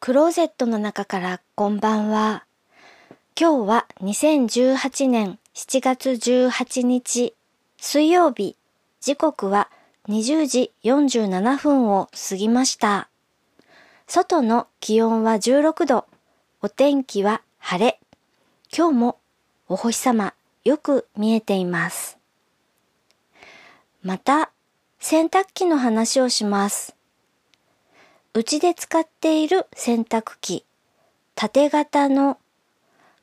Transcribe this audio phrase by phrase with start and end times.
[0.00, 2.44] クローゼットの中からこんばんは。
[3.38, 7.34] 今日は2018年7月18日
[7.78, 8.56] 水曜日、
[9.00, 9.68] 時刻は
[10.08, 13.08] 20時47分を過ぎました。
[14.06, 16.06] 外の気温は16度、
[16.62, 18.00] お天気は晴れ。
[18.74, 19.18] 今日も
[19.68, 22.18] お星様よく見えています。
[24.02, 24.52] また、
[25.00, 26.97] 洗濯機の話をします。
[28.34, 30.64] うちで使っている洗濯機、
[31.34, 32.38] 縦型の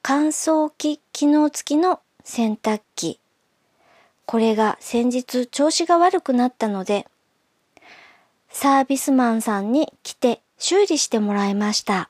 [0.00, 3.18] 乾燥機機能付きの洗濯機。
[4.26, 7.06] これが先日調子が悪くなったので、
[8.48, 12.08] サービスマンさんに来て修理してもらいました。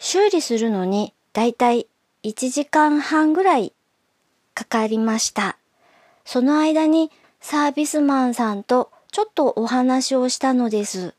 [0.00, 1.86] 修理するのにだいたい
[2.24, 3.72] 1時間半ぐらい
[4.54, 5.56] かかりました。
[6.24, 7.10] その間に
[7.40, 11.14] サービスマンさんとちょっとお話をしたのです。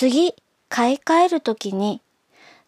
[0.00, 0.32] 次、
[0.68, 2.00] 買い替えるときに、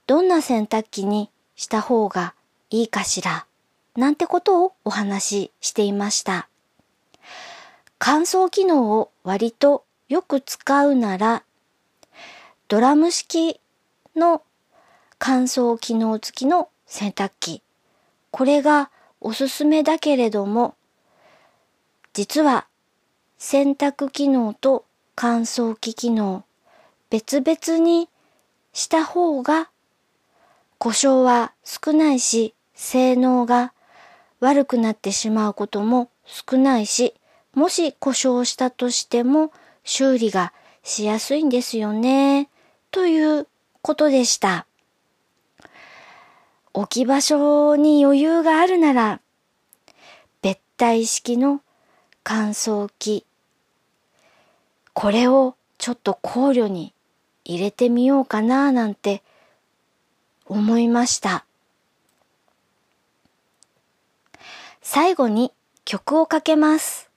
[0.09, 2.35] どんな洗濯機にした方が
[2.71, 3.47] いいかしら、
[3.95, 6.49] なんてことをお話ししていました。
[8.01, 11.45] 乾燥機能を割とよく使うなら、
[12.67, 13.61] ドラム式
[14.17, 14.43] の
[15.21, 17.63] 乾燥機能付きの洗濯機。
[18.33, 18.91] これが
[19.21, 20.75] おすすめだけれども、
[22.13, 22.67] 実は
[23.39, 26.43] 洗濯機能と乾燥機機能
[27.11, 28.09] 別々に
[28.73, 29.69] した方が
[30.79, 33.73] 故障は少ないし性能が
[34.39, 37.15] 悪くなってしまうことも少ないし
[37.55, 39.53] もし故障したとしても
[39.85, 40.53] 修理が
[40.83, 42.49] しやすいんですよね
[42.91, 43.47] という
[43.83, 44.67] ことでした。
[46.73, 49.21] 置き場所に余裕があるなら
[50.41, 51.63] 別体式の
[52.23, 53.27] 乾燥機
[54.93, 56.95] これをちょっと考慮に
[57.45, 59.23] 入れてみようかななんて
[60.47, 61.45] 思いました。
[64.83, 65.53] 最後に
[65.85, 67.11] 曲をかけます。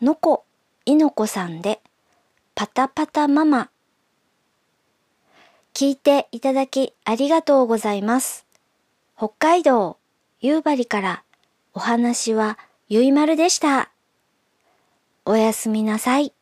[0.00, 0.44] のこ
[0.86, 1.80] いのこさんで
[2.54, 3.70] パタパタママ。
[5.74, 8.46] 聞いていただきありがとうございます。
[9.16, 9.98] 北海道
[10.40, 11.24] 夕張から
[11.74, 13.90] お話はゆいまるでした。
[15.24, 16.32] おやすみなさい。